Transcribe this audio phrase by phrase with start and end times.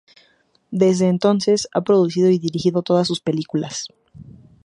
[0.71, 3.87] Desde entonces ha producido y dirigido todas sus películas.